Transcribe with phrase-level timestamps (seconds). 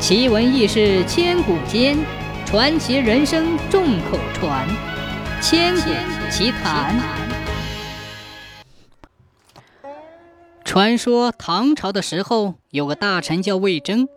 [0.00, 1.98] 奇闻异事千古间，
[2.46, 4.66] 传奇人生众口传。
[5.42, 5.90] 千古
[6.30, 6.98] 奇谈。
[10.64, 14.08] 传说唐朝的时候，有个大臣叫魏征，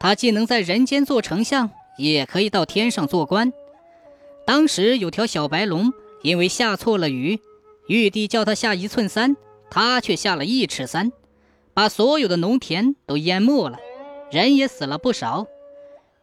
[0.00, 3.52] 他既能在人间做丞相，也可以到天上做官。
[4.44, 5.92] 当时有条小白龙，
[6.22, 7.38] 因为下错了雨，
[7.86, 9.36] 玉帝叫他下一寸三，
[9.70, 11.12] 他却下了一尺三，
[11.72, 13.78] 把所有的农田都淹没了。
[14.30, 15.46] 人也死了不少，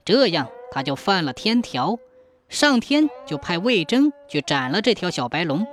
[0.05, 1.99] 这样他就犯了天条，
[2.47, 5.67] 上天就派魏征去斩了这条小白龙。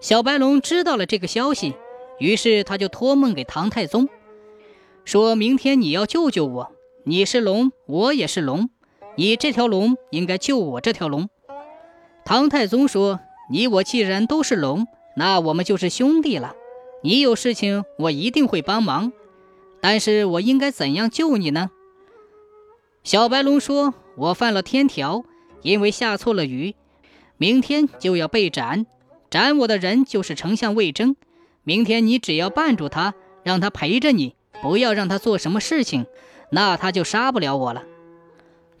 [0.00, 1.74] 小白龙知道了这个消息，
[2.18, 4.08] 于是他就托梦给唐太宗，
[5.06, 6.70] 说明天你要救救我，
[7.04, 8.68] 你是龙，我也是龙，
[9.16, 11.30] 你这条龙应该救我这条龙。
[12.26, 13.20] 唐太宗说
[13.50, 14.86] ：“你我既然都是龙，
[15.16, 16.54] 那我们就是兄弟了，
[17.02, 19.12] 你有事情我一定会帮忙。”
[19.80, 21.70] 但是我应该怎样救你呢？
[23.04, 25.24] 小白龙说：“我犯了天条，
[25.62, 26.74] 因为下错了雨，
[27.36, 28.86] 明天就要被斩。
[29.30, 31.16] 斩我的人就是丞相魏征。
[31.62, 36.06] 明天你只要绊住他，让他陪着你，不要让他做什么事情，
[36.50, 37.84] 那他就杀不了我了。”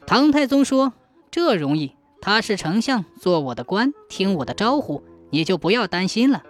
[0.06, 0.92] 唐太宗说
[1.30, 6.42] ：“这容易，他是丞相，做我的官，听我的招呼，你就不要担心了。”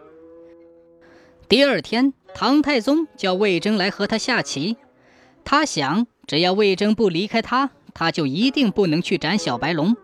[1.49, 2.15] 第二天。
[2.35, 4.77] 唐太宗叫魏征来和他下棋，
[5.45, 9.97] 他想，只要魏征不离开他，他就一定不能去斩小白龙。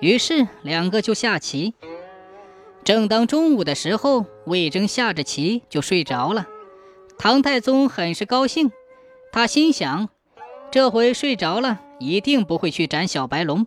[0.00, 1.74] 于是两个就下棋。
[2.84, 6.46] 正当中午的时候，魏征下着棋就睡着了。
[7.16, 8.70] 唐太宗很是高兴，
[9.32, 10.10] 他心想，
[10.70, 13.66] 这回睡着了，一定不会去斩小白龙，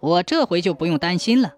[0.00, 1.54] 我这回就不用担心了。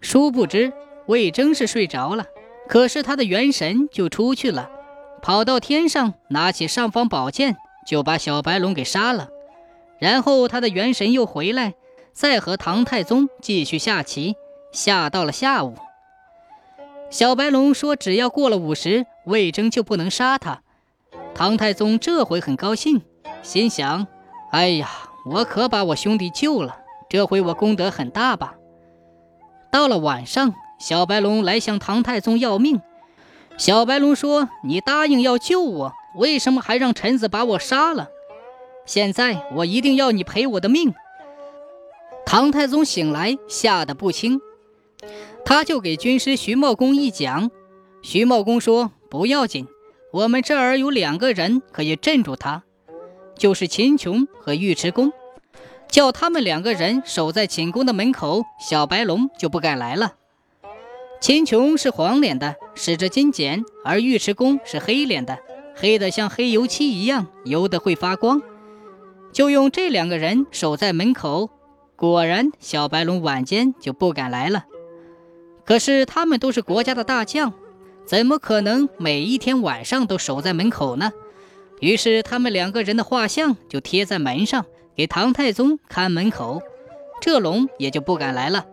[0.00, 0.72] 殊不知，
[1.06, 2.26] 魏征是睡着了，
[2.68, 4.70] 可是他的元神就出去了。
[5.22, 7.56] 跑到天上，拿起尚方宝剑，
[7.86, 9.28] 就把小白龙给杀了。
[10.00, 11.74] 然后他的元神又回来，
[12.12, 14.34] 再和唐太宗继续下棋，
[14.72, 15.76] 下到了下午。
[17.08, 20.62] 小白龙说：“只要过了午时，魏征就不能杀他。”
[21.36, 23.02] 唐太宗这回很高兴，
[23.42, 24.08] 心想
[24.50, 24.88] ：“哎呀，
[25.24, 28.54] 我可把我兄弟救了，这回我功德很大吧？”
[29.70, 32.80] 到了晚上，小白龙来向唐太宗要命。
[33.64, 38.08] 小白龙说：“你答应要救我，为什么还让臣子把我杀了？
[38.86, 40.92] 现在我一定要你赔我的命。”
[42.26, 44.40] 唐太宗醒来，吓得不轻，
[45.44, 47.52] 他就给军师徐茂公一讲。
[48.02, 49.68] 徐茂公说：“不要紧，
[50.10, 52.64] 我们这儿有两个人可以镇住他，
[53.38, 55.12] 就是秦琼和尉迟恭，
[55.86, 60.14] 叫他们两个人守在寝宫的门口，小白龙就不敢来了。”
[61.22, 65.38] 秦琼是黄脸的，使着金锏；而尉迟恭是黑脸的，
[65.74, 68.42] 黑的像黑油漆一样，油的会发光。
[69.32, 71.50] 就用这两个人守在门口，
[71.96, 74.66] 果然小白龙晚间就不敢来了。
[75.64, 77.52] 可是他们都是国家的大将，
[78.04, 81.12] 怎么可能每一天晚上都守在门口呢？
[81.80, 84.66] 于是他们两个人的画像就贴在门上，
[84.96, 86.60] 给唐太宗看门口，
[87.20, 88.66] 这龙也就不敢来了。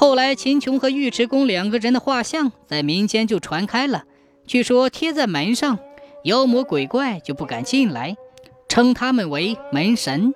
[0.00, 4.04] 后来，秦琼和尉迟恭两个人的画像在民间就传开了。
[4.46, 5.78] 据说贴在门上，
[6.24, 8.16] 妖魔鬼怪就不敢进来，
[8.66, 10.32] 称他们为门神。